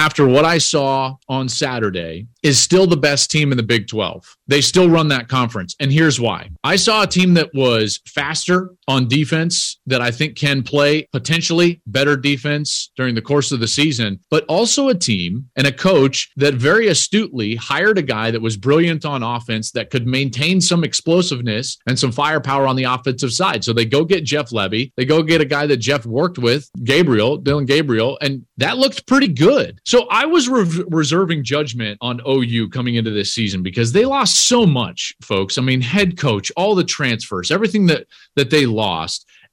[0.00, 4.34] after what I saw on Saturday, is still the best team in the Big 12.
[4.46, 5.76] They still run that conference.
[5.78, 10.36] And here's why I saw a team that was faster on defense, that I think
[10.36, 15.48] can play potentially better defense during the course of the season, but also a team
[15.54, 19.90] and a coach that very astutely hired a guy that was brilliant on offense that
[19.90, 23.62] could maintain some explosiveness and some firepower on the offensive side.
[23.62, 26.68] So they go get Jeff Lebby, they go get a guy that Jeff worked with,
[26.82, 29.78] Gabriel, Dillon Gabriel, and that looked pretty good.
[29.84, 34.48] So I was re- reserving judgment on OU coming into this season because they lost
[34.48, 35.58] so much, folks.
[35.58, 38.79] I mean, head coach, all the transfers, everything that that they lost.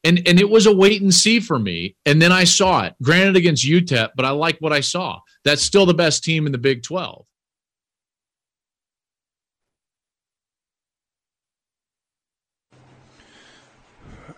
[0.03, 1.95] And and it was a wait and see for me.
[2.05, 2.95] And then I saw it.
[3.01, 5.19] Granted against UTEP, but I like what I saw.
[5.43, 7.25] That's still the best team in the Big 12.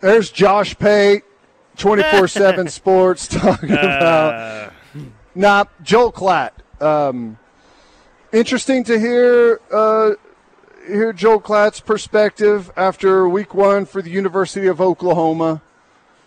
[0.01, 1.23] There's Josh Pate,
[1.77, 4.33] 24 7 Sports, talking about.
[4.33, 4.69] Uh.
[5.35, 6.51] Nah, Joel Klatt.
[6.81, 7.37] Um,
[8.31, 10.11] interesting to hear uh,
[10.89, 15.61] hear Joel Klatt's perspective after week one for the University of Oklahoma.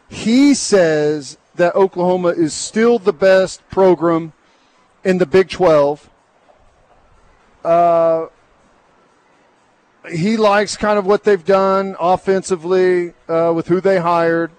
[0.08, 4.32] He says that Oklahoma is still the best program
[5.04, 6.08] in the Big 12.
[7.64, 8.26] Uh,
[10.10, 14.50] he likes kind of what they've done offensively uh, with who they hired,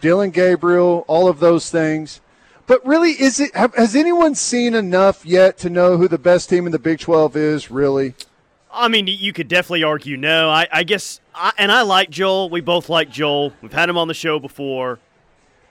[0.00, 2.20] Dillon Gabriel, all of those things.
[2.66, 3.54] But really, is it?
[3.54, 7.00] Have, has anyone seen enough yet to know who the best team in the Big
[7.00, 7.70] Twelve is?
[7.70, 8.14] Really?
[8.72, 10.48] I mean, you could definitely argue no.
[10.50, 12.48] I, I guess, I, and I like Joel.
[12.48, 13.52] We both like Joel.
[13.60, 14.98] We've had him on the show before,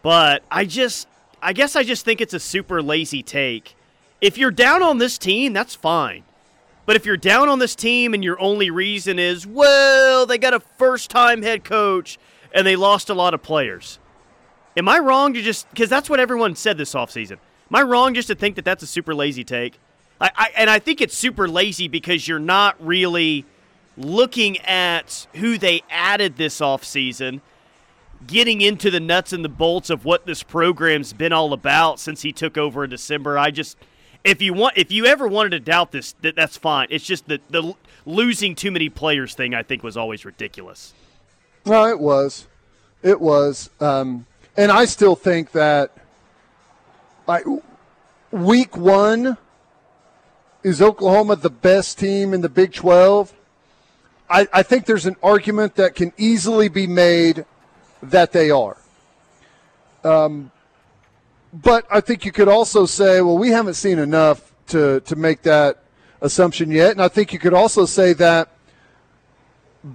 [0.04, 1.08] but I just,
[1.42, 3.76] I guess, I just think it's a super lazy take.
[4.22, 6.24] If you're down on this team, that's fine.
[6.86, 10.54] But if you're down on this team and your only reason is, well, they got
[10.54, 12.20] a first time head coach
[12.54, 14.00] and they lost a lot of players,
[14.78, 17.34] Am I wrong to just because that's what everyone said this offseason?
[17.34, 19.80] Am I wrong just to think that that's a super lazy take?
[20.22, 23.44] I, I, and I think it's super lazy because you're not really
[23.98, 27.42] looking at who they added this offseason,
[28.28, 32.22] getting into the nuts and the bolts of what this program's been all about since
[32.22, 33.38] he took over in December.
[33.38, 33.78] I just
[34.24, 36.88] if you want if you ever wanted to doubt this, that, that's fine.
[36.92, 37.74] It's just the the
[38.06, 40.94] losing too many players thing I think was always ridiculous.
[41.66, 42.48] No, it was.
[43.02, 43.72] It was.
[43.80, 45.98] Um, and I still think that
[47.28, 47.46] like
[48.32, 49.38] week one
[50.64, 53.34] is Oklahoma the best team in the Big 12?
[54.30, 57.46] I, I think there's an argument that can easily be made
[58.02, 58.78] that they are.
[60.04, 60.52] Um,
[61.54, 65.42] but I think you could also say, well, we haven't seen enough to, to make
[65.44, 65.84] that
[66.22, 66.92] assumption yet.
[66.92, 68.50] And I think you could also say that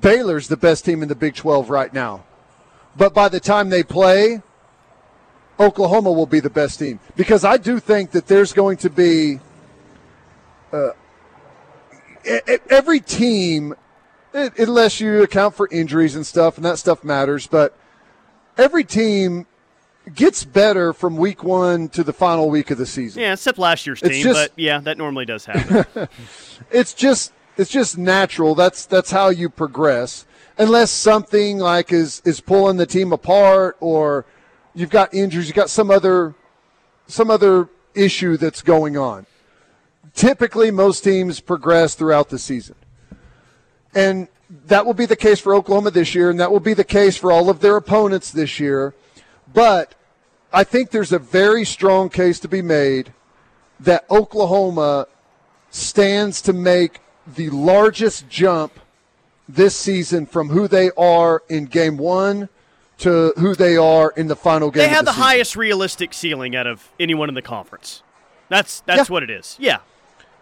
[0.01, 2.25] Baylor's the best team in the Big 12 right now.
[2.97, 4.43] But by the time they play,
[5.59, 9.41] Oklahoma will be the best team because I do think that there's going to be
[10.73, 10.91] uh,
[12.71, 13.75] every team,
[14.33, 17.77] unless you account for injuries and stuff, and that stuff matters, but
[18.59, 19.47] every team
[20.15, 23.23] gets better from week one to the final week of the season.
[23.23, 26.09] Yeah, except last year's it's team, just, but yeah, that normally does happen.
[26.71, 28.55] it's just it's just natural.
[28.55, 30.27] That's that's how you progress.
[30.59, 34.25] Unless something like is is pulling the team apart or
[34.75, 36.35] you've got injuries, you've got some other
[37.07, 39.27] some other issue that's going on.
[40.15, 42.75] Typically, most teams progress throughout the season.
[43.95, 44.29] And
[44.67, 47.17] that will be the case for Oklahoma this year, and that will be the case
[47.17, 48.95] for all of their opponents this year.
[49.53, 49.95] But
[50.53, 53.13] I think there's a very strong case to be made
[53.81, 55.07] that Oklahoma
[55.71, 58.79] stands to make the largest jump
[59.49, 62.49] this season from who they are in game one
[62.99, 64.83] to who they are in the final game.
[64.83, 68.03] They have the, the highest realistic ceiling out of anyone in the conference.
[68.49, 69.13] That's that's yeah.
[69.13, 69.57] what it is.
[69.59, 69.79] Yeah.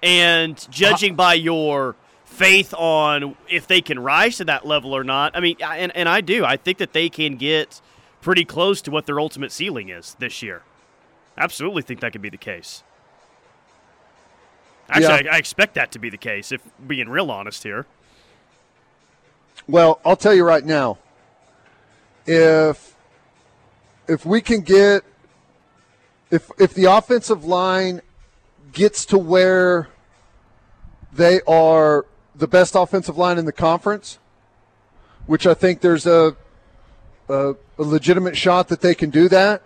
[0.04, 0.66] And uh-huh.
[0.70, 5.40] judging by your faith on if they can rise to that level or not, I
[5.40, 6.44] mean, and, and I do.
[6.44, 7.80] I think that they can get
[8.20, 10.62] pretty close to what their ultimate ceiling is this year.
[11.38, 12.82] Absolutely think that could be the case.
[14.88, 15.32] Actually, yeah.
[15.32, 17.86] I, I expect that to be the case, if being real honest here.
[19.66, 20.98] Well, I'll tell you right now,
[22.26, 22.94] if
[24.06, 25.02] if we can get
[26.30, 28.02] if if the offensive line
[28.72, 29.88] gets to where
[31.14, 34.18] they are the best offensive line in the conference,
[35.26, 36.36] which I think there's a,
[37.28, 39.62] a, a legitimate shot that they can do that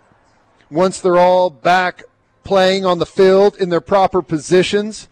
[0.69, 2.03] once they're all back
[2.43, 5.07] playing on the field in their proper positions.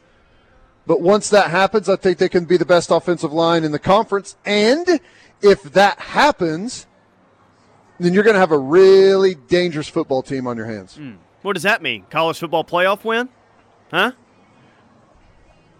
[0.85, 3.79] But once that happens, I think they can be the best offensive line in the
[3.79, 4.37] conference.
[4.45, 5.01] And
[5.41, 6.87] if that happens,
[7.99, 10.97] then you're going to have a really dangerous football team on your hands.
[10.97, 11.17] Mm.
[11.41, 12.05] What does that mean?
[12.09, 13.29] College football playoff win?
[13.91, 14.11] Huh?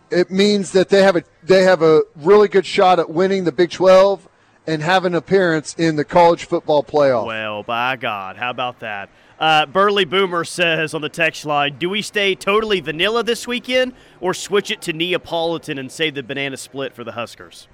[0.10, 3.52] It means that they have a they have a really good shot at winning the
[3.52, 4.28] Big 12
[4.66, 7.26] and have an appearance in the college football playoff.
[7.26, 9.10] Well, by God, how about that?
[9.40, 13.94] Uh, Burley Boomer says on the text line, "Do we stay totally vanilla this weekend,
[14.20, 17.68] or switch it to Neapolitan and save the banana split for the Huskers?"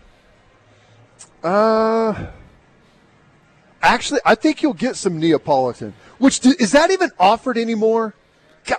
[1.43, 2.27] Uh,
[3.81, 5.93] actually, I think you'll get some Neapolitan.
[6.17, 8.13] Which do, is that even offered anymore?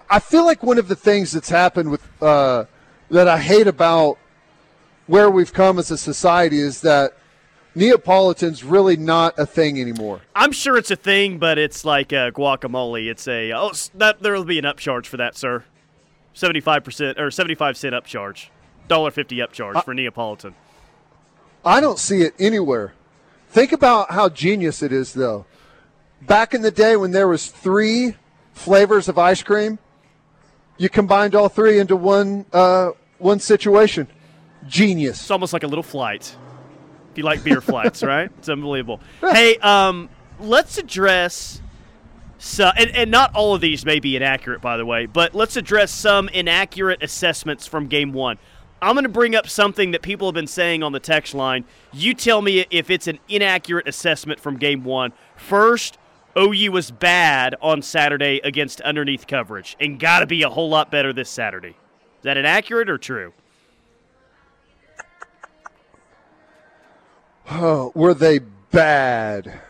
[0.08, 2.64] I feel like one of the things that's happened with uh,
[3.14, 4.18] that I hate about
[5.06, 7.16] where we've come as a society is that
[7.76, 10.22] Neapolitan's really not a thing anymore.
[10.34, 13.08] I'm sure it's a thing, but it's like uh, guacamole.
[13.08, 15.64] It's a oh, that, there will be an upcharge for that, sir.
[16.32, 18.48] Seventy-five percent or seventy-five cent upcharge,
[18.88, 20.56] dollar fifty upcharge for Neapolitan.
[21.64, 22.94] I don't see it anywhere.
[23.48, 25.46] Think about how genius it is, though.
[26.20, 28.16] Back in the day when there was three
[28.52, 29.78] flavors of ice cream,
[30.78, 34.08] you combined all three into one uh, one situation.
[34.66, 35.20] Genius.
[35.20, 36.36] It's almost like a little flight.
[37.12, 38.30] If you like beer flights, right?
[38.38, 39.00] It's unbelievable.
[39.20, 40.08] Hey, um,
[40.40, 41.60] let's address.
[42.38, 45.56] So, and, and not all of these may be inaccurate, by the way, but let's
[45.56, 48.38] address some inaccurate assessments from game one.
[48.82, 51.64] I'm going to bring up something that people have been saying on the text line.
[51.92, 55.12] You tell me if it's an inaccurate assessment from game one.
[55.36, 55.96] First,
[56.36, 60.90] OU was bad on Saturday against underneath coverage and got to be a whole lot
[60.90, 61.76] better this Saturday.
[62.24, 63.34] Is that inaccurate or true?
[67.50, 69.60] Oh, were they bad?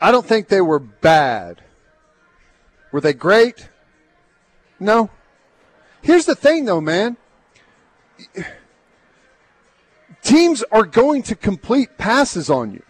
[0.00, 1.60] I don't think they were bad.
[2.92, 3.68] Were they great?
[4.80, 5.10] No.
[6.00, 7.18] Here's the thing, though, man.
[10.22, 12.82] Teams are going to complete passes on you.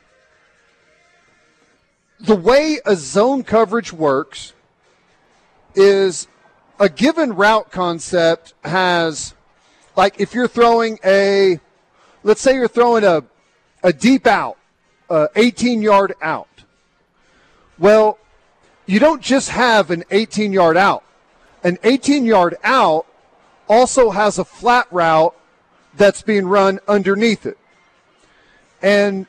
[2.21, 4.53] The way a zone coverage works
[5.75, 6.29] is
[6.79, 9.35] a given route concept has,
[9.97, 11.61] like, if you're throwing a,
[12.23, 13.25] let's say you're throwing a
[13.83, 14.57] a deep out,
[15.11, 16.49] uh, 18 yard out.
[17.79, 18.19] Well,
[18.87, 21.05] you don't just have an 18 yard out.
[21.63, 23.07] An 18 yard out
[23.69, 25.35] also has a flat route
[25.95, 27.59] that's being run underneath it.
[28.81, 29.27] And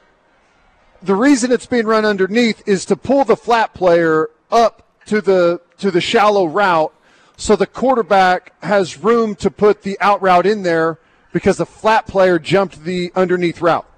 [1.02, 5.62] the reason it's being run underneath is to pull the flat player up to the
[5.78, 6.94] to the shallow route
[7.40, 11.00] so the quarterback has room to put the out route in there
[11.32, 13.90] because the flat player jumped the underneath route.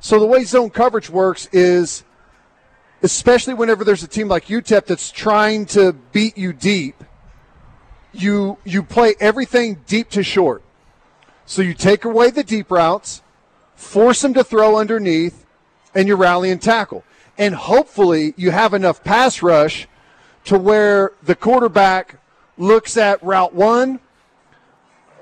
[0.00, 2.02] So the way zone coverage works is,
[3.00, 7.04] especially whenever there's a team like UTEP that's trying to beat you deep,
[8.12, 10.64] you you play everything deep to short.
[11.46, 13.22] So you take away the deep routes,
[13.76, 15.46] force them to throw underneath,
[15.94, 17.04] and you rally and tackle.
[17.38, 19.86] And hopefully you have enough pass rush
[20.46, 22.16] to where the quarterback
[22.58, 24.00] looks at route one,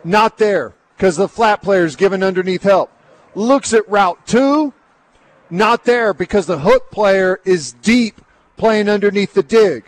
[0.03, 2.91] not there because the flat player is given underneath help
[3.37, 4.73] looks at route two,
[5.51, 8.21] not there because the hook player is deep
[8.57, 9.85] playing underneath the dig.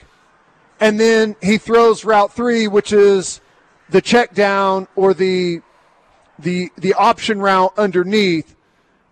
[0.79, 3.41] And then he throws route three, which is
[3.89, 5.63] the check down or the
[6.39, 8.55] the the option route underneath,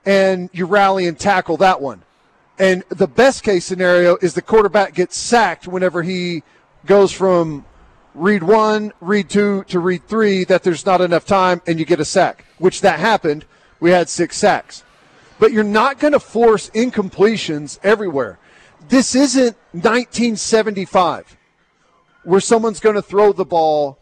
[0.04, 2.02] and you rally and tackle that one.
[2.58, 6.44] And the best case scenario is the quarterback gets sacked whenever he
[6.84, 7.64] goes from
[8.16, 12.00] read one, read two to read three, that there's not enough time and you get
[12.00, 13.44] a sack, which that happened
[13.78, 14.82] we had six sacks.
[15.38, 18.38] But you're not going to force incompletions everywhere.
[18.88, 21.37] This isn't 1975
[22.25, 23.99] where someone's going to throw the ball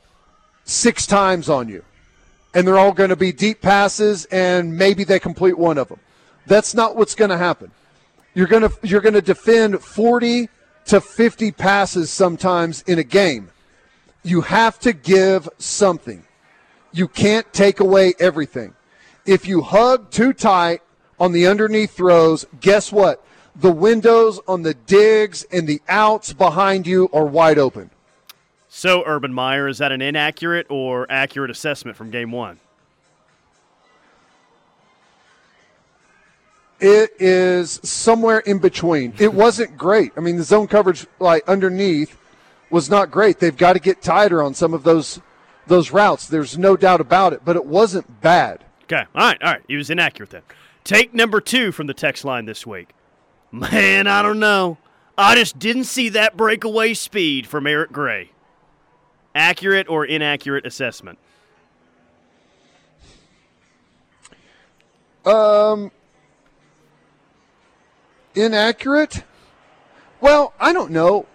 [0.65, 1.85] six times on you
[2.55, 5.99] and they're all going to be deep passes and maybe they complete one of them.
[6.47, 7.73] That's not what's going to happen.
[8.35, 10.49] You're going to you're going to defend 40
[10.87, 13.51] to 50 passes sometimes in a game.
[14.25, 16.25] You have to give something.
[16.93, 18.75] You can't take away everything.
[19.27, 20.81] If you hug too tight
[21.21, 23.25] on the underneath throws, guess what?
[23.55, 27.91] The windows on the digs and the outs behind you are wide open.
[28.69, 32.59] So, Urban Meyer, is that an inaccurate or accurate assessment from game one?
[36.81, 39.15] It is somewhere in between.
[39.19, 40.13] It wasn't great.
[40.17, 42.19] I mean, the zone coverage like underneath
[42.75, 43.39] was not great.
[43.39, 45.21] They've got to get tighter on some of those
[45.69, 46.27] those routes.
[46.27, 48.65] There's no doubt about it, but it wasn't bad.
[48.83, 49.05] Okay.
[49.15, 49.41] All right.
[49.41, 49.63] All right.
[49.69, 50.43] He was inaccurate then.
[50.83, 52.91] Take number two from the text line this week.
[53.53, 54.77] Man, I don't know.
[55.17, 58.33] I just didn't see that breakaway speed from Eric Gray.
[59.37, 61.19] Accurate or inaccurate assessment?
[65.25, 65.93] Um,
[68.35, 69.23] inaccurate?
[70.21, 71.27] Well, I don't know.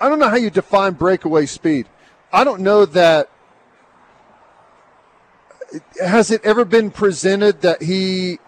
[0.00, 1.88] I don't know how you define breakaway speed.
[2.32, 3.30] I don't know that
[6.00, 8.38] has it ever been presented that he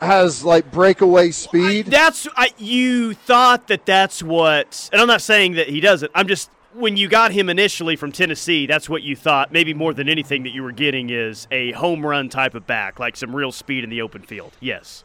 [0.00, 1.86] has like breakaway speed?
[1.86, 6.12] That's I, you thought that that's what, and I'm not saying that he doesn't.
[6.14, 9.50] I'm just when you got him initially from Tennessee, that's what you thought.
[9.50, 12.98] Maybe more than anything that you were getting is a home run type of back,
[12.98, 14.52] like some real speed in the open field.
[14.60, 15.04] Yes.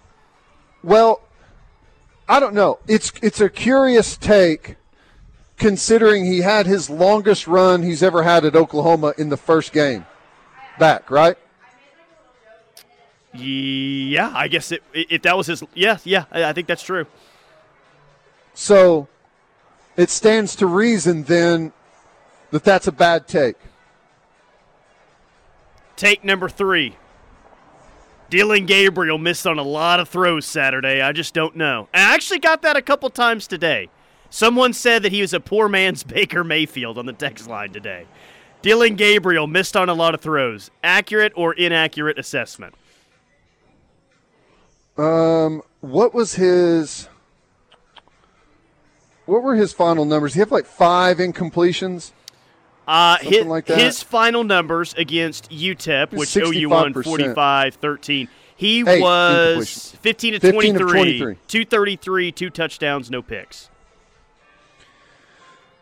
[0.84, 1.22] Well,
[2.28, 2.80] I don't know.
[2.88, 4.76] It's it's a curious take
[5.62, 10.08] considering he had his longest run he's ever had at Oklahoma in the first game
[10.80, 11.38] back, right?
[13.32, 17.06] Yeah, I guess it, if that was his, yeah, yeah, I think that's true.
[18.56, 19.08] So
[19.96, 21.74] it stands to reason then
[22.50, 23.58] that that's a bad take.
[25.96, 26.96] Take number three.
[28.32, 31.02] Dillon Gabriel missed on a lot of throws Saturday.
[31.02, 31.88] I just don't know.
[31.94, 33.90] I actually got that a couple times today.
[34.32, 38.08] Someone said that he was a poor man's Baker Mayfield on the text line today.
[38.64, 40.72] Dillon Gabriel missed on a lot of throws.
[40.84, 42.74] Accurate or inaccurate assessment?
[44.98, 47.10] Um, what was his?
[49.26, 50.34] What were his final numbers?
[50.34, 52.12] He had like five incompletions.
[52.88, 58.28] Uh, his, like his, final numbers against UTEP, which OU won 45 13.
[58.56, 63.71] He Eight was 15 to 23, 23, 233, two touchdowns, no picks.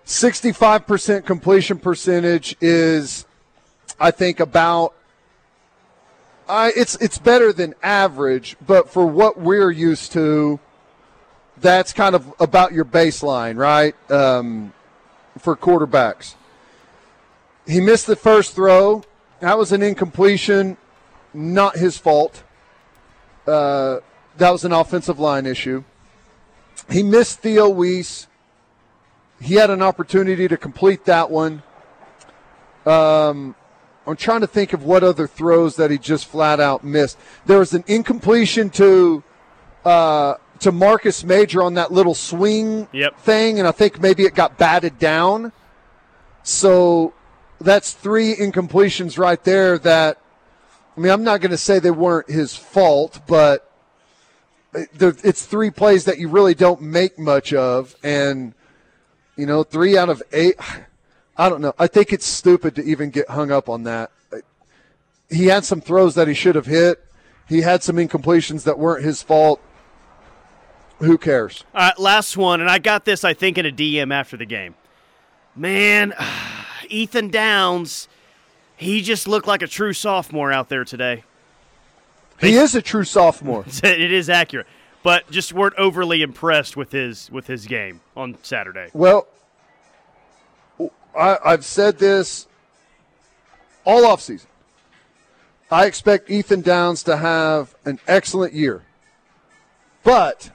[0.09, 3.27] 65% completion percentage is,
[3.99, 4.95] I think, about.
[6.47, 10.59] Uh, it's it's better than average, but for what we're used to,
[11.57, 13.93] that's kind of about your baseline, right?
[14.11, 14.73] Um,
[15.37, 16.33] for quarterbacks.
[17.67, 19.03] He missed the first throw.
[19.41, 20.77] That was an incompletion,
[21.35, 22.43] not his fault.
[23.45, 23.99] Uh,
[24.37, 25.83] that was an offensive line issue.
[26.89, 28.25] He missed Theo Wease
[29.41, 31.63] he had an opportunity to complete that one.
[32.85, 33.55] Um,
[34.05, 37.17] I'm trying to think of what other throws that he just flat out missed.
[37.45, 39.23] There was an incompletion to
[39.85, 43.17] uh, to Marcus Major on that little swing yep.
[43.19, 45.51] thing, and I think maybe it got batted down.
[46.43, 47.13] So
[47.61, 49.77] that's three incompletions right there.
[49.77, 50.17] That
[50.97, 53.71] I mean, I'm not going to say they weren't his fault, but
[54.73, 58.53] it's three plays that you really don't make much of, and
[59.39, 60.55] you know, three out of eight.
[61.37, 61.73] I don't know.
[61.79, 64.11] I think it's stupid to even get hung up on that.
[65.29, 67.05] He had some throws that he should have hit.
[67.47, 69.61] He had some incompletions that weren't his fault.
[70.97, 71.63] Who cares?
[71.73, 74.45] All right, last one, and I got this, I think, in a DM after the
[74.45, 74.75] game.
[75.55, 76.13] Man,
[76.89, 78.09] Ethan Downs,
[78.75, 81.23] he just looked like a true sophomore out there today.
[82.41, 83.63] He is a true sophomore.
[83.83, 84.67] it is accurate
[85.03, 88.89] but just weren't overly impressed with his with his game on Saturday.
[88.93, 89.27] Well,
[91.17, 92.47] I, I've said this
[93.85, 94.45] all offseason.
[95.71, 98.83] I expect Ethan Downs to have an excellent year.
[100.03, 100.51] But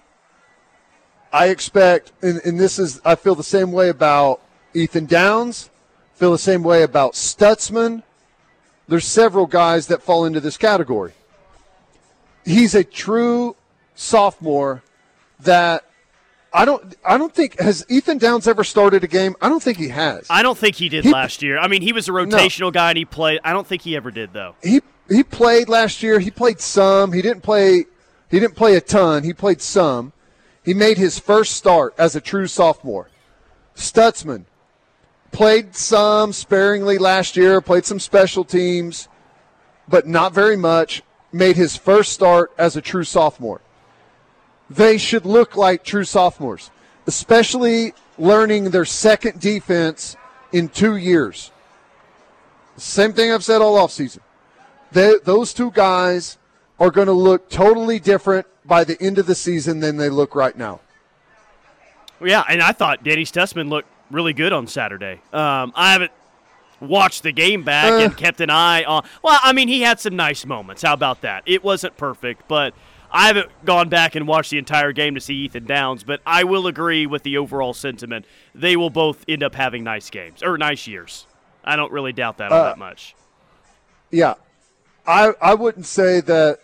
[1.32, 4.40] I expect, and, and, this is, I feel the same way about
[4.72, 5.70] Ethan Downs,
[6.14, 8.02] feel the same way about Stutsman.
[8.88, 11.12] There's several guys that fall into this category.
[12.44, 13.56] He's a true
[13.94, 14.82] sophomore
[15.40, 15.84] that
[16.52, 19.34] I don't I don't think has Ethan Downs ever started a game?
[19.42, 20.26] I don't think he has.
[20.30, 21.58] I don't think he did he, last year.
[21.58, 22.70] I mean, he was a rotational no.
[22.70, 23.40] guy and he played.
[23.42, 24.54] I don't think he ever did though.
[24.62, 26.20] He he played last year.
[26.20, 27.12] He played some.
[27.12, 27.86] He didn't play
[28.30, 29.24] he didn't play a ton.
[29.24, 30.12] He played some.
[30.64, 33.10] He made his first start as a true sophomore.
[33.74, 34.44] Stutsman
[35.32, 39.08] played some sparingly last year, played some special teams,
[39.88, 41.02] but not very much.
[41.32, 43.60] Made his first start as a true sophomore
[44.70, 46.70] they should look like true sophomores,
[47.06, 50.16] especially learning their second defense
[50.52, 51.50] in two years.
[52.76, 54.20] Same thing I've said all offseason.
[54.92, 56.38] They, those two guys
[56.78, 60.34] are going to look totally different by the end of the season than they look
[60.34, 60.80] right now.
[62.20, 65.20] Yeah, and I thought Danny Stutsman looked really good on Saturday.
[65.32, 66.12] Um, I haven't
[66.80, 69.04] watched the game back uh, and kept an eye on.
[69.22, 70.82] Well, I mean, he had some nice moments.
[70.82, 71.42] How about that?
[71.46, 72.74] It wasn't perfect, but–
[73.14, 76.42] I haven't gone back and watched the entire game to see Ethan Downs, but I
[76.42, 78.26] will agree with the overall sentiment.
[78.56, 81.28] They will both end up having nice games or nice years.
[81.64, 83.14] I don't really doubt that uh, all that much.
[84.10, 84.34] Yeah,
[85.06, 86.58] I I wouldn't say that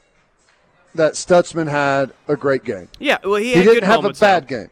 [0.97, 2.89] that Stutsman had a great game.
[2.99, 4.71] Yeah, well, he, he didn't have a bad game.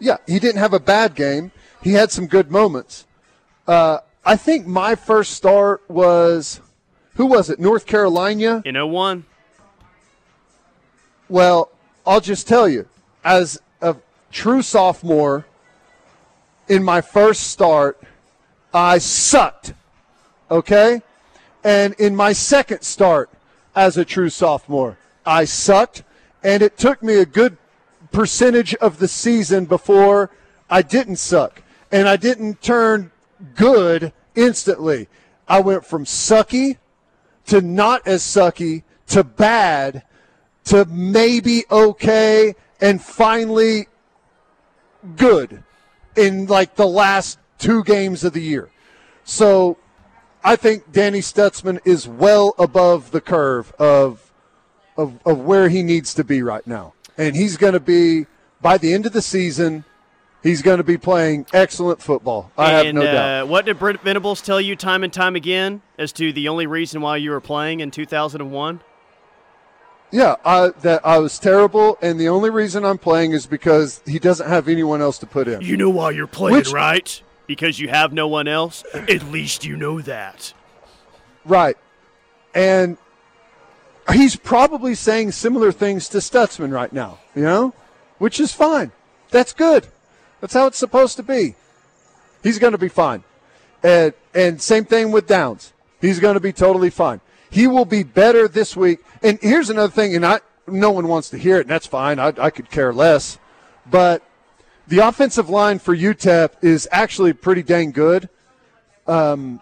[0.00, 1.52] Yeah, he didn't have a bad game.
[1.82, 3.06] He had some good moments.
[3.68, 6.62] Uh, I think my first start was
[7.16, 7.60] who was it?
[7.60, 9.26] North Carolina in 01?
[11.32, 11.70] Well,
[12.06, 12.86] I'll just tell you,
[13.24, 13.96] as a
[14.30, 15.46] true sophomore,
[16.68, 17.98] in my first start,
[18.74, 19.72] I sucked.
[20.50, 21.00] Okay?
[21.64, 23.30] And in my second start
[23.74, 26.02] as a true sophomore, I sucked,
[26.44, 27.56] and it took me a good
[28.10, 30.28] percentage of the season before
[30.68, 31.62] I didn't suck.
[31.90, 33.10] And I didn't turn
[33.54, 35.08] good instantly.
[35.48, 36.76] I went from sucky
[37.46, 40.02] to not as sucky to bad
[40.64, 43.88] to maybe okay and finally
[45.16, 45.62] good
[46.16, 48.70] in like the last two games of the year.
[49.24, 49.78] So
[50.44, 54.32] I think Danny Stutsman is well above the curve of,
[54.96, 56.94] of, of where he needs to be right now.
[57.16, 58.26] And he's going to be,
[58.60, 59.84] by the end of the season,
[60.42, 62.50] he's going to be playing excellent football.
[62.58, 63.48] I and, have no uh, doubt.
[63.48, 67.00] What did Brent Venables tell you time and time again as to the only reason
[67.00, 68.80] why you were playing in 2001?
[70.12, 74.18] Yeah, I, that I was terrible, and the only reason I'm playing is because he
[74.18, 75.62] doesn't have anyone else to put in.
[75.62, 77.22] You know why you're playing, Which- right?
[77.46, 78.84] Because you have no one else?
[78.94, 80.52] At least you know that.
[81.44, 81.76] Right.
[82.54, 82.98] And
[84.12, 87.74] he's probably saying similar things to Stutsman right now, you know,
[88.18, 88.92] which is fine.
[89.30, 89.86] That's good.
[90.40, 91.56] That's how it's supposed to be.
[92.42, 93.24] He's going to be fine.
[93.82, 95.72] And, and same thing with Downs.
[96.00, 97.20] He's going to be totally fine.
[97.50, 99.00] He will be better this week.
[99.22, 102.18] And here's another thing, and I, no one wants to hear it, and that's fine.
[102.18, 103.38] I, I could care less.
[103.88, 104.22] But
[104.88, 108.28] the offensive line for UTEP is actually pretty dang good.
[109.06, 109.60] Um,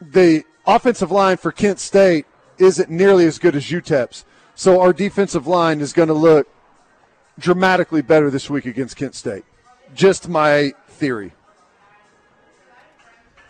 [0.00, 2.26] the offensive line for Kent State
[2.58, 4.24] isn't nearly as good as UTEP's.
[4.54, 6.48] So our defensive line is going to look
[7.38, 9.44] dramatically better this week against Kent State.
[9.94, 11.32] Just my theory.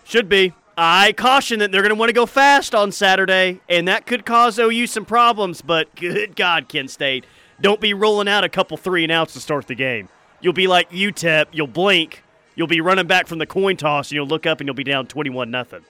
[0.04, 0.54] Should be.
[0.76, 4.26] I caution that they're going to want to go fast on Saturday, and that could
[4.26, 5.62] cause OU some problems.
[5.62, 7.26] But good God, Kent State,
[7.60, 10.08] don't be rolling out a couple three and outs to start the game.
[10.40, 11.46] You'll be like UTEP.
[11.52, 12.22] You'll blink.
[12.56, 14.84] You'll be running back from the coin toss, and you'll look up and you'll be
[14.84, 15.84] down twenty-one nothing.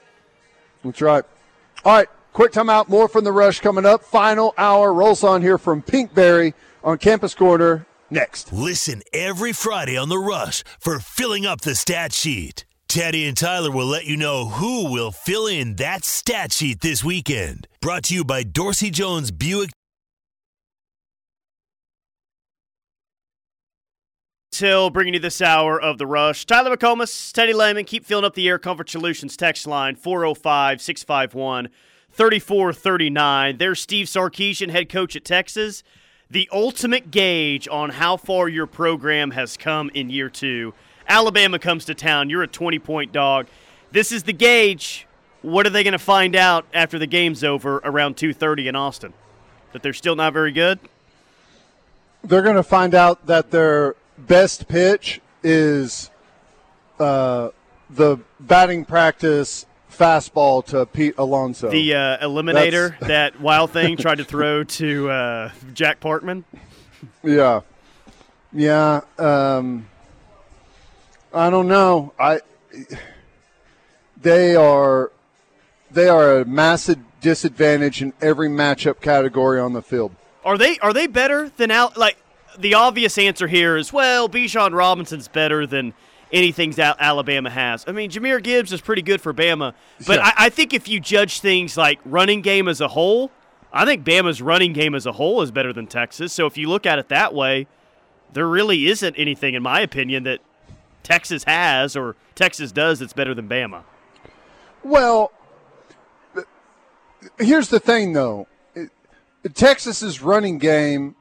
[0.82, 1.24] That's right.
[1.84, 2.88] All right, quick timeout.
[2.88, 4.04] More from the rush coming up.
[4.04, 8.52] Final hour rolls on here from Pinkberry on Campus Corner next.
[8.52, 12.64] Listen every Friday on The Rush for filling up the stat sheet.
[12.94, 17.02] Teddy and Tyler will let you know who will fill in that stat sheet this
[17.02, 17.66] weekend.
[17.80, 19.70] Brought to you by Dorsey Jones Buick.
[24.52, 26.46] Till bringing you this hour of the rush.
[26.46, 31.70] Tyler McComas, Teddy Lehman, keep filling up the Air Comfort Solutions text line 405 651
[32.12, 33.56] 3439.
[33.56, 35.82] There's Steve Sarkisian, head coach at Texas.
[36.30, 40.74] The ultimate gauge on how far your program has come in year two.
[41.08, 42.30] Alabama comes to town.
[42.30, 43.46] You're a 20 point dog.
[43.90, 45.06] This is the gauge.
[45.42, 49.12] What are they going to find out after the game's over around 2:30 in Austin?
[49.72, 50.78] That they're still not very good?
[52.22, 56.10] They're going to find out that their best pitch is
[56.98, 57.50] uh,
[57.90, 61.70] the batting practice fastball to Pete Alonso.
[61.70, 66.44] The uh, eliminator that Wild Thing tried to throw to uh, Jack Parkman.
[67.22, 67.60] Yeah,
[68.52, 69.02] yeah.
[69.18, 69.86] Um,
[71.34, 72.12] I don't know.
[72.18, 72.40] I
[74.20, 75.10] they are
[75.90, 80.12] they are a massive disadvantage in every matchup category on the field.
[80.44, 81.92] Are they are they better than Al?
[81.96, 82.16] Like
[82.58, 85.92] the obvious answer here is well, Bijan Robinson's better than
[86.32, 87.84] anything that Alabama has.
[87.86, 89.74] I mean, Jahmyr Gibbs is pretty good for Bama,
[90.06, 90.26] but Yeah.
[90.36, 93.30] I, I think if you judge things like running game as a whole,
[93.72, 96.32] I think Bama's running game as a whole is better than Texas.
[96.32, 97.66] So if you look at it that way,
[98.32, 100.40] there really isn't anything, in my opinion, that
[101.04, 103.84] Texas has or Texas does that's better than Bama.
[104.82, 105.30] Well,
[107.38, 108.48] here's the thing, though.
[109.54, 111.14] Texas's running game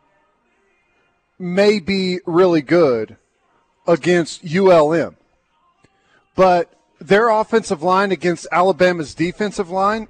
[1.37, 3.17] may be really good
[3.85, 5.17] against ULM,
[6.35, 10.07] but their offensive line against Alabama's defensive line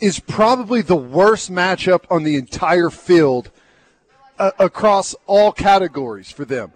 [0.00, 3.50] is probably the worst matchup on the entire field
[4.38, 6.72] uh, across all categories for them,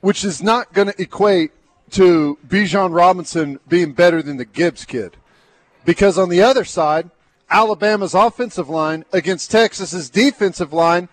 [0.00, 1.52] which is not going to equate
[1.92, 5.16] to Bijan Robinson being better than the Gibbs kid.
[5.84, 7.10] Because on the other side,
[7.50, 11.08] Alabama's offensive line against Texas's defensive line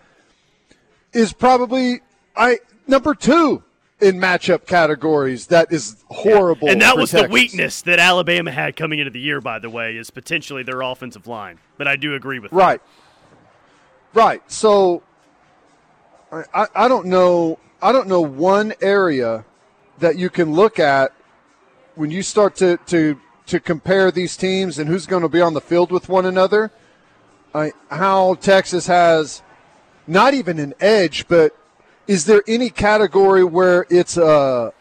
[1.14, 2.02] is probably
[2.36, 3.64] I number two
[4.02, 5.48] in matchup categories.
[5.48, 6.70] That is horrible.
[6.70, 9.96] And that was the weakness that Alabama had coming into the year, by the way,
[9.96, 11.60] is potentially their offensive line.
[11.78, 12.58] But I do agree with that.
[12.58, 12.82] Right.
[14.14, 14.52] Right.
[14.52, 15.04] So
[16.32, 19.46] I, I don't know I don't know one area
[20.00, 21.14] that you can look at
[21.96, 25.54] when you start to, to, to compare these teams and who's going to be on
[25.54, 26.72] the field with one another.
[27.54, 29.42] I, how Texas has
[30.08, 31.56] not even an edge, but
[32.08, 34.74] is there any category where it's a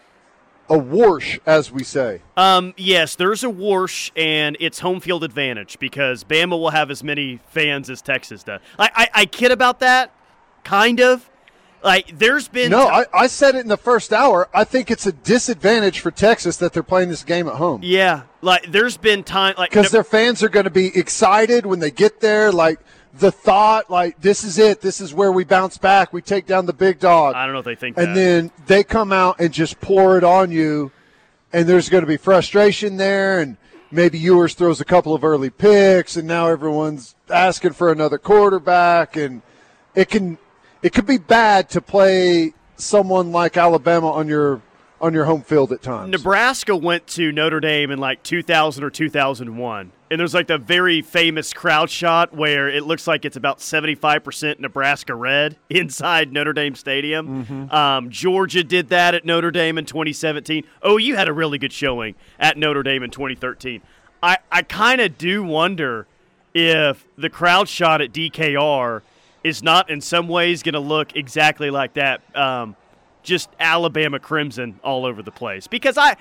[0.69, 2.23] a whoosh, as we say.
[2.37, 7.03] Um, yes, there's a whoosh, and it's home field advantage because Bama will have as
[7.05, 8.61] many fans as Texas does.
[8.79, 10.13] I, I, I kid about that,
[10.63, 11.29] kind of.
[11.85, 12.89] Like, there's been no.
[12.89, 14.49] I, I said it in the first hour.
[14.55, 17.83] I think it's a disadvantage for Texas that they're playing this game at home.
[17.85, 21.81] Yeah, like there's been time like because their fans are going to be excited when
[21.81, 22.51] they get there.
[22.51, 22.81] Like
[23.13, 24.81] the thought, like this is it.
[24.81, 26.11] This is where we bounce back.
[26.11, 27.35] We take down the big dog.
[27.35, 27.99] I don't know if they think.
[27.99, 28.15] And that.
[28.15, 30.91] then they come out and just pour it on you,
[31.53, 33.59] and there's going to be frustration there, and
[33.91, 39.17] maybe Ewers throws a couple of early picks, and now everyone's asking for another quarterback,
[39.17, 39.43] and
[39.95, 40.39] it can
[40.85, 44.61] it could be bad to play someone like Alabama on your
[45.01, 46.11] on your home field at times.
[46.11, 49.93] Nebraska went to Notre Dame in like 2000 or 2001.
[50.11, 54.61] And there's like the very famous crowd shot where it looks like it's about 75%
[54.61, 57.45] Nebraska red inside Notre Dame Stadium.
[57.45, 57.75] Mm-hmm.
[57.75, 60.65] Um, Georgia did that at Notre Dame in 2017.
[60.83, 63.83] Oh, you had a really good showing at Notre Dame in 2013.
[64.23, 66.07] I, I kind of do wonder
[66.55, 69.03] if the crowd shot at DKR
[69.45, 72.23] is not in some ways going to look exactly like that.
[72.35, 72.75] Um,
[73.23, 76.17] just Alabama crimson all over the place because I,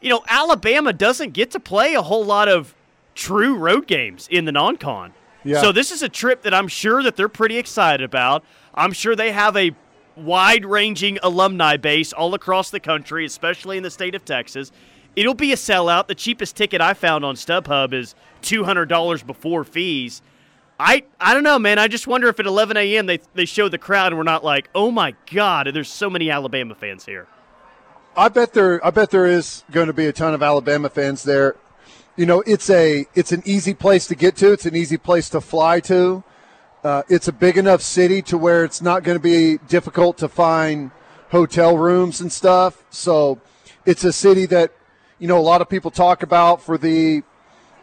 [0.00, 2.74] you know, Alabama doesn't get to play a whole lot of
[3.14, 5.12] true road games in the non-con.
[5.44, 5.60] Yeah.
[5.60, 8.44] So this is a trip that I'm sure that they're pretty excited about.
[8.74, 9.72] I'm sure they have a
[10.16, 14.72] wide-ranging alumni base all across the country, especially in the state of Texas.
[15.16, 16.06] It'll be a sellout.
[16.06, 20.22] The cheapest ticket I found on StubHub is $200 before fees.
[20.78, 21.78] I I don't know, man.
[21.78, 23.06] I just wonder if at 11 a.m.
[23.06, 26.30] they they show the crowd and we're not like, oh my god, there's so many
[26.30, 27.26] Alabama fans here.
[28.16, 31.22] I bet there I bet there is going to be a ton of Alabama fans
[31.24, 31.56] there.
[32.16, 34.52] You know, it's a it's an easy place to get to.
[34.52, 36.22] It's an easy place to fly to.
[36.84, 40.28] Uh, it's a big enough city to where it's not going to be difficult to
[40.28, 40.92] find
[41.30, 42.84] hotel rooms and stuff.
[42.90, 43.40] So
[43.84, 44.72] it's a city that
[45.18, 47.22] you know a lot of people talk about for the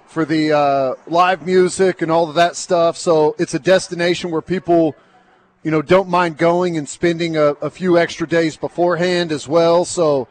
[0.07, 2.97] for the uh, live music and all of that stuff.
[2.97, 4.95] So it's a destination where people,
[5.63, 9.85] you know, don't mind going and spending a, a few extra days beforehand as well.
[9.85, 10.27] So,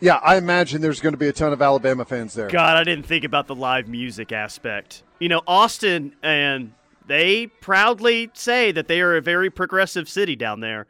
[0.00, 2.48] yeah, I imagine there's going to be a ton of Alabama fans there.
[2.48, 5.02] God, I didn't think about the live music aspect.
[5.18, 6.72] You know, Austin and
[7.06, 10.86] they proudly say that they are a very progressive city down there.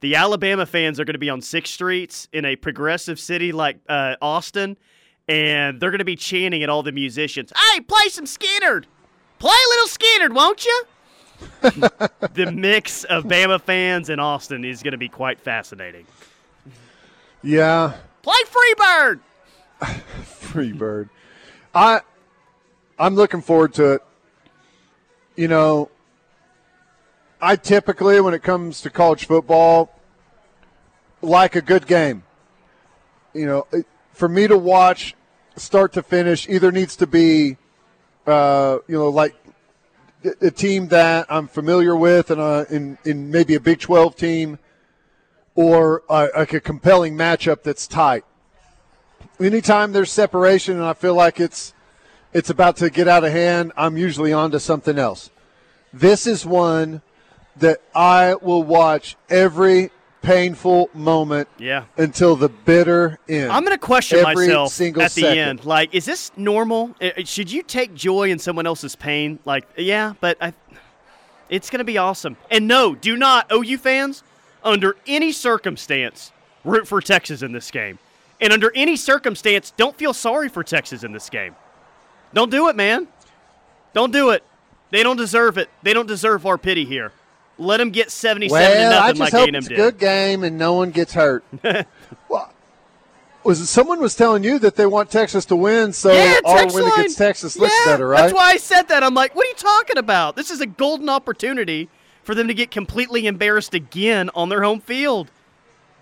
[0.00, 3.78] The Alabama fans are going to be on Sixth Streets in a progressive city like
[3.88, 4.76] uh, Austin
[5.28, 8.84] and they're going to be chanting at all the musicians, "Hey, play some Skynyrd,
[9.38, 10.84] play a little Skynyrd, won't you?"
[11.60, 16.06] the mix of Bama fans in Austin is going to be quite fascinating.
[17.42, 19.20] Yeah, play Freebird.
[19.80, 21.08] Freebird.
[21.74, 22.00] I
[22.98, 24.02] I'm looking forward to it.
[25.34, 25.90] You know,
[27.40, 29.92] I typically when it comes to college football
[31.22, 32.22] like a good game.
[33.32, 35.14] You know, it, for me to watch
[35.56, 37.56] start to finish either needs to be,
[38.26, 39.34] uh, you know, like
[40.40, 44.58] a team that I'm familiar with and uh, in, in maybe a Big 12 team
[45.54, 48.24] or like a compelling matchup that's tight.
[49.40, 51.74] Anytime there's separation and I feel like it's
[52.32, 55.28] it's about to get out of hand, I'm usually on to something else.
[55.92, 57.02] This is one
[57.56, 59.90] that I will watch every
[60.22, 61.84] painful moment yeah.
[61.96, 63.50] until the bitter end.
[63.50, 65.38] I'm going to question Every myself single at the second.
[65.38, 65.64] end.
[65.64, 66.94] Like, is this normal?
[67.24, 69.38] Should you take joy in someone else's pain?
[69.44, 70.54] Like, yeah, but I,
[71.50, 72.36] it's going to be awesome.
[72.50, 74.22] And no, do not, OU fans,
[74.62, 76.32] under any circumstance,
[76.64, 77.98] root for Texas in this game.
[78.40, 81.54] And under any circumstance, don't feel sorry for Texas in this game.
[82.32, 83.06] Don't do it, man.
[83.92, 84.42] Don't do it.
[84.90, 85.68] They don't deserve it.
[85.82, 87.12] They don't deserve our pity here.
[87.58, 90.58] Let them get 77 to nothing I just like hope it's a good game and
[90.58, 91.44] no one gets hurt.
[92.28, 92.52] well,
[93.44, 96.84] was someone was telling you that they want Texas to win, so Yeah, our win
[96.84, 96.92] line.
[96.92, 98.22] against Texas looks yeah, better, right?
[98.22, 99.02] That's why I said that.
[99.02, 100.36] I'm like, what are you talking about?
[100.36, 101.88] This is a golden opportunity
[102.22, 105.30] for them to get completely embarrassed again on their home field.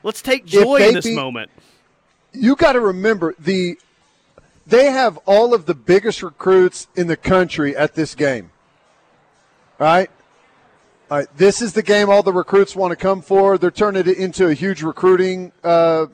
[0.02, 1.50] Let's take joy in this beat- moment.
[2.32, 3.78] you got to remember the
[4.66, 8.50] they have all of the biggest recruits in the country at this game.
[9.80, 10.10] All right?
[11.10, 13.58] All right, this is the game all the recruits want to come for.
[13.58, 16.06] They're turning it into a huge recruiting uh,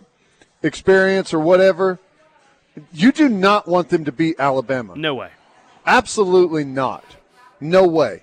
[0.63, 1.99] experience or whatever.
[2.95, 4.97] You do not want them to beat Alabama.
[4.97, 5.33] No way.
[5.85, 7.05] Absolutely not.
[7.61, 8.23] No way.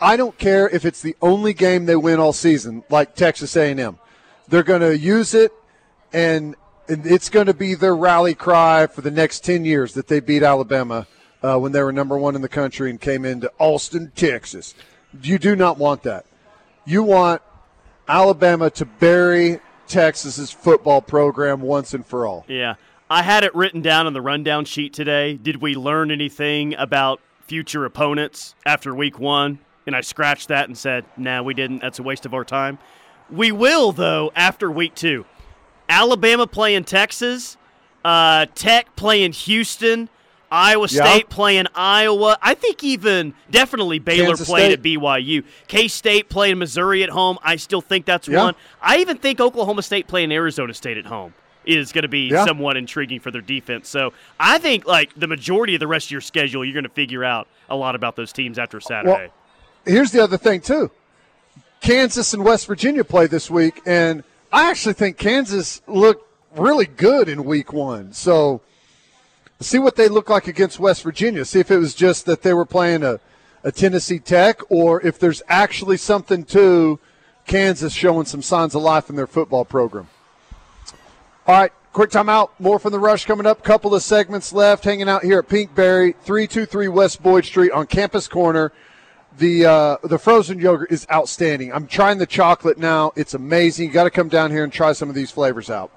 [0.00, 3.96] I don't care if it's the only game they win all season, like Texas A&M.
[4.48, 5.52] They're going to use it,
[6.12, 6.56] and
[6.88, 10.42] it's going to be their rally cry for the next ten years that they beat
[10.42, 11.06] Alabama
[11.44, 14.74] uh, when they were number one in the country and came into Austin, Texas.
[15.22, 16.26] You do not want that.
[16.84, 17.42] You want
[18.08, 22.44] Alabama to bury Texas's football program once and for all.
[22.48, 22.74] Yeah.
[23.10, 25.34] I had it written down on the rundown sheet today.
[25.34, 29.60] Did we learn anything about future opponents after week one?
[29.86, 31.78] And I scratched that and said, nah, we didn't.
[31.78, 32.78] That's a waste of our time.
[33.30, 35.24] We will, though, after week two.
[35.88, 37.56] Alabama playing Texas,
[38.04, 40.10] uh, Tech playing Houston,
[40.50, 42.38] Iowa State playing Iowa.
[42.40, 44.96] I think even definitely Baylor Kansas playing State.
[44.96, 45.44] at BYU.
[45.66, 47.38] K State playing Missouri at home.
[47.42, 48.42] I still think that's yeah.
[48.42, 48.54] one.
[48.80, 51.34] I even think Oklahoma State playing Arizona State at home
[51.64, 52.46] is going to be yeah.
[52.46, 53.88] somewhat intriguing for their defense.
[53.88, 56.90] So I think like the majority of the rest of your schedule, you're going to
[56.90, 59.10] figure out a lot about those teams after Saturday.
[59.10, 59.30] Well,
[59.84, 60.90] here's the other thing too.
[61.80, 67.28] Kansas and West Virginia play this week, and I actually think Kansas looked really good
[67.28, 68.12] in Week One.
[68.12, 68.62] So
[69.60, 71.44] see what they look like against West Virginia.
[71.44, 73.20] See if it was just that they were playing a,
[73.64, 76.98] a Tennessee Tech or if there's actually something to
[77.46, 80.08] Kansas showing some signs of life in their football program.
[81.46, 82.50] All right, quick timeout.
[82.58, 83.64] More from the rush coming up.
[83.64, 84.84] Couple of segments left.
[84.84, 88.72] Hanging out here at Pinkberry, 323 West Boyd Street on Campus Corner.
[89.38, 91.72] The uh, the frozen yogurt is outstanding.
[91.72, 93.12] I'm trying the chocolate now.
[93.14, 93.86] It's amazing.
[93.86, 95.92] You got to come down here and try some of these flavors out.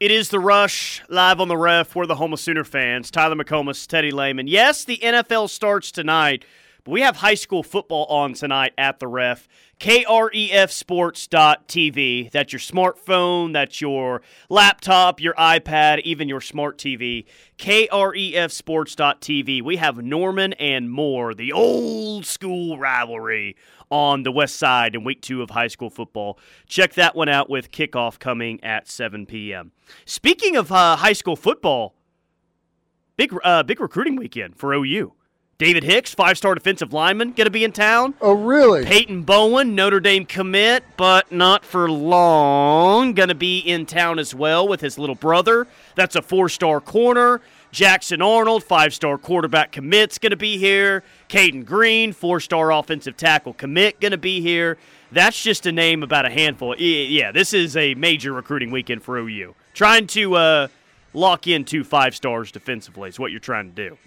[0.00, 1.94] It is the rush live on the ref.
[1.94, 3.12] We're the Homa Sooner fans.
[3.12, 4.48] Tyler McComas, Teddy Lehman.
[4.48, 6.44] Yes, the NFL starts tonight,
[6.82, 9.46] but we have high school football on tonight at the ref.
[9.78, 12.32] KREFsports.tv.
[12.32, 17.24] That's your smartphone, that's your laptop, your iPad, even your smart TV.
[17.58, 19.62] KREFsports.tv.
[19.62, 23.54] We have Norman and Moore, the old school rivalry
[23.94, 26.36] on the west side in week two of high school football.
[26.66, 29.70] Check that one out with kickoff coming at 7 p.m.
[30.04, 31.94] Speaking of uh, high school football,
[33.16, 35.12] big uh, big recruiting weekend for OU.
[35.56, 38.14] David Hicks, five star defensive lineman, going to be in town.
[38.20, 38.84] Oh, really?
[38.84, 43.12] Peyton Bowen, Notre Dame commit, but not for long.
[43.12, 45.66] Going to be in town as well with his little brother.
[45.94, 47.40] That's a four star corner.
[47.70, 51.04] Jackson Arnold, five star quarterback commit's going to be here.
[51.28, 54.76] Cayden Green, four star offensive tackle commit, going to be here.
[55.12, 56.76] That's just a name about a handful.
[56.76, 59.54] Yeah, this is a major recruiting weekend for OU.
[59.72, 60.68] Trying to uh,
[61.12, 63.98] lock in two five stars defensively is what you're trying to do.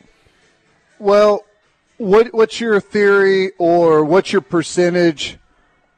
[1.00, 1.46] Well,
[1.98, 5.38] what what's your theory or what's your percentage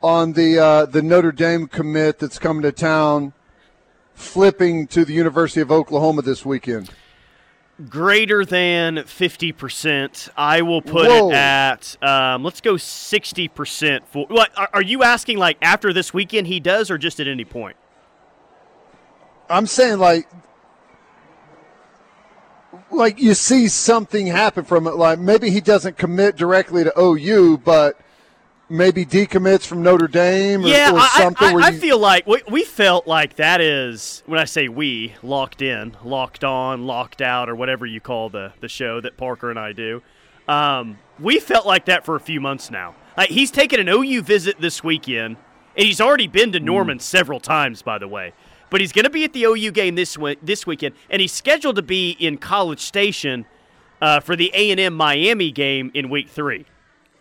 [0.02, 3.34] on the uh, the Notre Dame commit that's coming to town,
[4.14, 6.90] flipping to the University of Oklahoma this weekend?
[7.88, 10.30] greater than 50%.
[10.36, 11.30] I will put Whoa.
[11.30, 14.26] it at, um, let's go 60% for.
[14.28, 17.46] What are, are, you asking, like, after this weekend he does, or just at any
[17.46, 17.78] point?
[19.50, 20.28] I'm saying, like,
[22.92, 24.96] like you see something happen from it.
[24.96, 28.00] Like, maybe he doesn't commit directly to OU, but
[28.70, 31.58] maybe decommits from Notre Dame or, yeah, or something?
[31.60, 35.16] I, I, I feel like we, we felt like that is, when I say we,
[35.24, 39.50] locked in, locked on, locked out, or whatever you call the, the show that Parker
[39.50, 40.02] and I do.
[40.48, 42.96] Um, we felt like that for a few months now.
[43.18, 45.38] Like, he's taken an OU visit this weekend,
[45.76, 47.02] and he's already been to Norman mm.
[47.02, 48.34] several times, by the way.
[48.70, 51.76] But he's going to be at the OU game this this weekend, and he's scheduled
[51.78, 53.46] to be in College Station
[54.02, 56.66] uh, for the A and M Miami game in Week Three.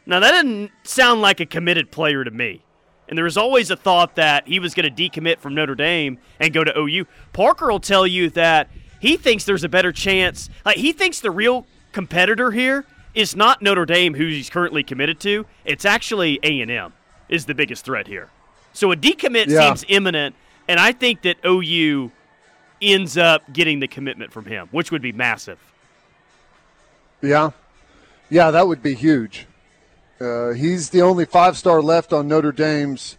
[0.07, 2.63] Now, that doesn't sound like a committed player to me.
[3.09, 6.19] And there was always a thought that he was going to decommit from Notre Dame
[6.41, 7.07] and go to OU.
[7.33, 10.49] Parker will tell you that he thinks there's a better chance.
[10.65, 12.85] Like, he thinks the real competitor here
[13.15, 15.47] is not Notre Dame, who he's currently committed to.
[15.65, 16.93] It's actually A&M
[17.29, 18.31] is the biggest threat here.
[18.73, 19.67] So a decommit yeah.
[19.67, 20.35] seems imminent,
[20.69, 22.13] and I think that OU
[22.81, 25.59] ends up getting the commitment from him, which would be massive.
[27.23, 27.51] Yeah.
[28.31, 29.47] Yeah, that would be huge.
[30.21, 33.17] Uh, he's the only five star left on Notre Dame's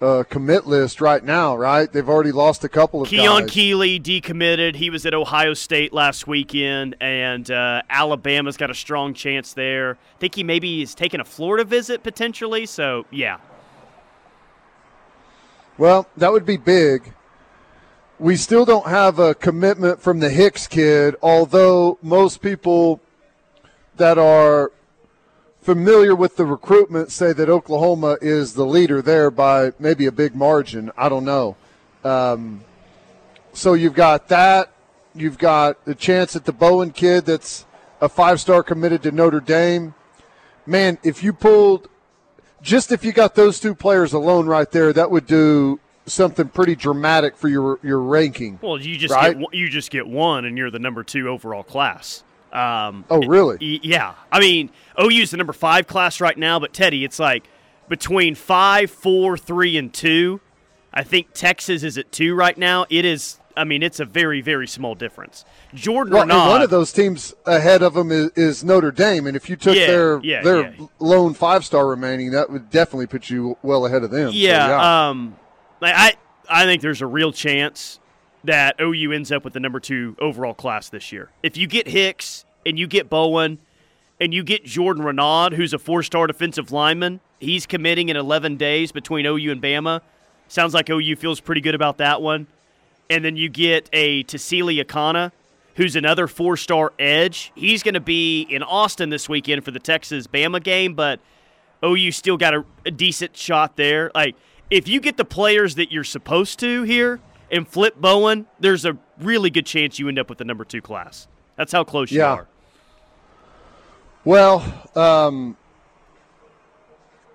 [0.00, 1.92] uh, commit list right now, right?
[1.92, 3.50] They've already lost a couple of Keon guys.
[3.50, 4.74] Keeley decommitted.
[4.74, 9.92] He was at Ohio State last weekend, and uh, Alabama's got a strong chance there.
[10.16, 12.66] I think he maybe is taking a Florida visit potentially.
[12.66, 13.38] So, yeah.
[15.78, 17.14] Well, that would be big.
[18.18, 23.00] We still don't have a commitment from the Hicks kid, although most people
[23.96, 24.70] that are
[25.62, 30.34] familiar with the recruitment say that Oklahoma is the leader there by maybe a big
[30.34, 30.90] margin.
[30.96, 31.56] I don't know.
[32.04, 32.62] Um,
[33.52, 34.72] so you've got that.
[35.14, 37.64] You've got the chance at the Bowen kid that's
[38.00, 39.94] a five star committed to Notre Dame.
[40.66, 41.88] Man, if you pulled,
[42.62, 46.74] just if you got those two players alone right there, that would do something pretty
[46.74, 48.58] dramatic for your your ranking.
[48.62, 49.38] Well, you just right?
[49.38, 52.22] get, you just get one, and you're the number two overall class.
[52.52, 53.56] Um, oh, really?
[53.60, 54.14] It, yeah.
[54.30, 54.70] I mean,
[55.00, 57.44] OU's the number five class right now, but Teddy, it's like
[57.88, 60.40] between five, four, three, and two.
[60.92, 62.86] I think Texas is at two right now.
[62.90, 63.38] It is.
[63.56, 65.44] I mean, it's a very, very small difference.
[65.74, 69.36] Jordan Well, Renaud, one of those teams ahead of them is, is Notre Dame, and
[69.36, 70.86] if you took Yeah, their yeah, their yeah.
[70.98, 74.28] lone five star remaining, that would definitely put you well ahead of them.
[74.30, 75.36] So, Yeah, um,
[75.80, 76.14] like, I
[76.48, 77.98] I think there's a real chance
[78.44, 81.30] that OU ends up with the number two overall class this year.
[81.42, 83.58] If you get Hicks and you get Bowen
[84.20, 88.90] and you get Jordan Renaud, who's a four-star defensive lineman, he's committing in 11 days
[88.92, 90.00] between OU and Bama.
[90.48, 92.46] Sounds like OU feels pretty good about that one.
[93.10, 95.32] And then you get a Tassili Akana,
[95.76, 97.52] who's another four-star edge.
[97.54, 101.20] He's going to be in Austin this weekend for the Texas Bama game, but
[101.84, 104.10] OU still got a, a decent shot there.
[104.14, 104.36] Like,
[104.70, 108.96] if you get the players that you're supposed to here and flip Bowen, there's a
[109.18, 111.28] really good chance you end up with the number two class.
[111.56, 112.46] That's how close you are.
[114.24, 115.56] Well, um,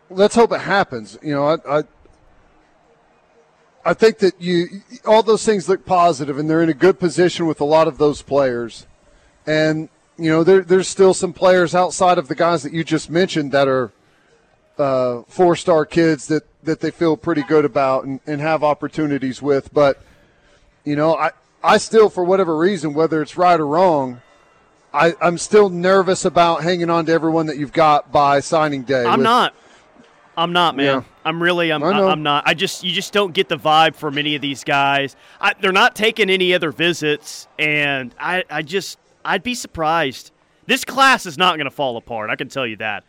[0.10, 1.18] let's hope it happens.
[1.22, 1.84] You know, I, I
[3.88, 7.48] I think that you all those things look positive, and they're in a good position
[7.48, 8.86] with a lot of those players.
[9.46, 13.10] And you know, there, there's still some players outside of the guys that you just
[13.10, 13.94] mentioned that are
[14.78, 19.42] uh, four star kids that that they feel pretty good about and, and have opportunities
[19.42, 19.74] with.
[19.74, 20.04] But
[20.84, 21.32] you know, I
[21.64, 24.22] I still, for whatever reason, whether it's right or wrong.
[24.94, 29.06] I, I'm still nervous about hanging on to everyone that you've got by signing day.
[29.06, 29.54] I'm with- not.
[30.36, 30.86] I'm not, man.
[30.86, 31.04] Yeah.
[31.28, 31.72] I'm really.
[31.72, 31.84] I'm.
[31.84, 31.92] I.
[32.12, 32.44] I'm not.
[32.48, 32.84] I just.
[32.84, 35.16] You just don't get the vibe from any of these guys.
[35.42, 38.44] I, they're not taking any other visits, and I.
[38.50, 38.98] I just.
[39.26, 40.32] I'd be surprised.
[40.68, 42.30] This class is not going to fall apart.
[42.30, 43.04] I can tell you that.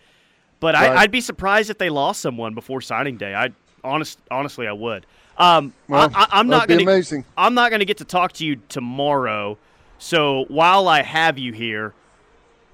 [0.61, 0.91] But Right.
[0.91, 3.35] I, I'd be surprised if they lost someone before signing day.
[3.35, 3.51] I
[3.85, 5.07] honest, honestly, I would.
[5.37, 6.85] Um, Well, I, I'm not going to.
[6.85, 7.25] amazing.
[7.37, 9.57] I'm not going to get to talk to you tomorrow.
[9.99, 11.95] So while I have you here,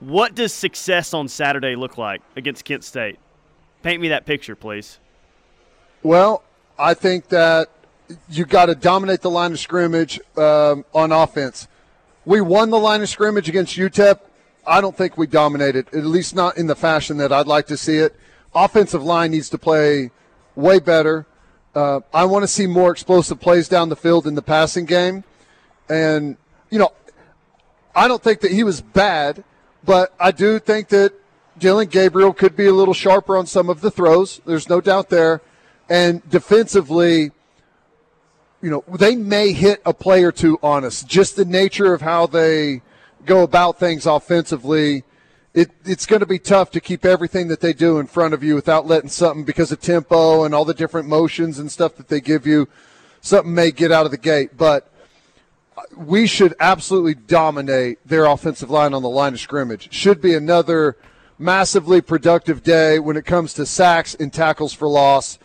[0.01, 3.19] what does success on Saturday look like against Kent State?
[3.83, 4.99] Paint me that picture, please.
[6.05, 6.43] Well,
[6.79, 7.71] I think that
[8.29, 11.67] you've got to dominate the line of scrimmage um, on offense.
[12.27, 14.21] We won the line of scrimmage against UTEP.
[14.67, 17.79] I don't think we dominated, at least not in the fashion that I'd like to
[17.79, 18.15] see it.
[18.55, 20.11] Offensive line needs to play
[20.55, 21.25] way better.
[21.75, 25.25] Uh, I want to see more explosive plays down the field in the passing game.
[25.89, 26.37] And,
[26.69, 26.93] you know,
[27.97, 29.43] I don't think that he was bad,
[29.83, 31.15] but I do think that
[31.59, 34.43] Dillon Gabriel could be a little sharper on some of the throws.
[34.45, 35.41] There's no doubt there.
[35.89, 37.31] And defensively,
[38.63, 41.03] you know, they may hit a play or two on us.
[41.03, 42.83] Just the nature of how they
[43.27, 45.05] go about things offensively.
[45.53, 48.43] It, it's going to be tough to keep everything that they do in front of
[48.43, 52.09] you without letting something because of tempo and all the different motions and stuff that
[52.09, 52.69] they give you.
[53.21, 54.91] Something may get out of the gate, but
[55.97, 59.93] we should absolutely dominate their offensive line on the line of scrimmage.
[59.93, 60.97] Should be another
[61.39, 65.39] massively productive day when it comes to sacks and tackles for loss.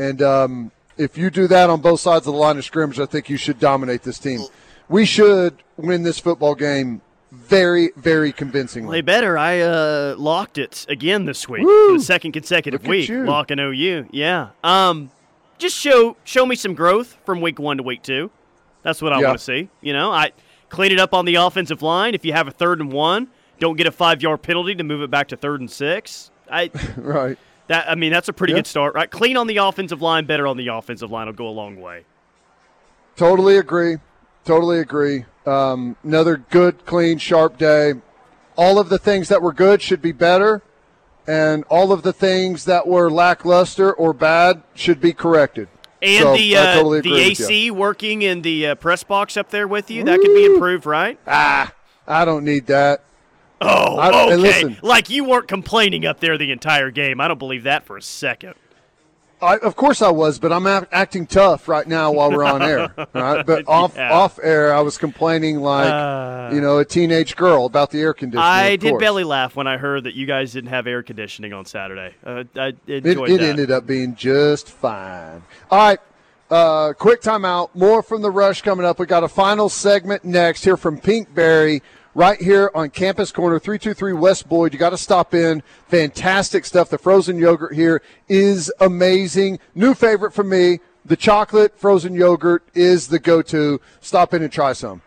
[0.00, 3.04] And um, if you do that on both sides of the line of scrimmage, I
[3.04, 4.40] think you should dominate this team.
[4.88, 8.96] We should win this football game very, very convincingly.
[8.96, 9.36] They better.
[9.36, 11.98] I uh, locked it again this week Woo!
[11.98, 13.10] the second consecutive Look week.
[13.10, 14.06] Locking OU.
[14.10, 14.48] Yeah.
[14.64, 15.10] Um,
[15.58, 18.30] just show show me some growth from week one to week two.
[18.82, 19.26] That's what I Yeah.
[19.28, 19.68] want to see.
[19.82, 20.32] You know, I
[20.70, 22.14] clean it up on the offensive line.
[22.14, 25.02] If you have a third and one, don't get a five yard penalty to move
[25.02, 26.30] it back to third and six.
[26.50, 27.36] I Right.
[27.70, 28.58] That I mean that's a pretty Yeah.
[28.58, 29.10] good start, right?
[29.10, 32.04] Clean on the offensive line, better on the offensive line will go a long way.
[33.16, 33.96] Totally agree.
[34.44, 35.24] Totally agree.
[35.46, 37.94] Um, another good, clean, sharp day.
[38.56, 40.62] All of the things that were good should be better,
[41.26, 45.68] and all of the things that were lackluster or bad should be corrected.
[46.02, 47.14] And So, the uh, totally the.
[47.14, 50.86] AC working in the uh, press box up there with you, that could be improved,
[50.86, 51.18] right?
[51.26, 51.72] Ah,
[52.08, 53.02] I don't need that.
[53.60, 54.36] Oh, I- okay.
[54.36, 54.78] listen.
[54.82, 57.20] like you weren't complaining up there the entire game.
[57.20, 58.54] I don't believe that for a second.
[59.42, 62.60] I, of course I was, but I'm act- acting tough right now while we're on
[62.60, 62.92] air.
[63.14, 63.44] Right?
[63.46, 64.12] But off Yeah.
[64.12, 68.12] off air, I was complaining like Uh, you know a teenage girl about the air
[68.12, 68.44] conditioning.
[68.46, 69.00] I did course.
[69.00, 72.14] belly laugh when I heard that you guys didn't have air conditioning on Saturday.
[72.24, 73.48] Uh, I It, enjoyed it that.
[73.48, 75.42] ended up being just fine.
[75.70, 75.98] All right.
[76.50, 77.70] Uh, quick timeout.
[77.74, 78.98] More from the rush coming up.
[78.98, 81.80] We got a final segment next here from Pinkberry
[82.14, 84.72] right here on Campus Corner 323 West Boyd.
[84.72, 85.62] You got to stop in.
[85.88, 86.90] Fantastic stuff.
[86.90, 89.58] The frozen yogurt here is amazing.
[89.74, 90.80] New favorite for me.
[91.04, 93.80] The chocolate frozen yogurt is the go to.
[94.00, 95.02] Stop in and try some.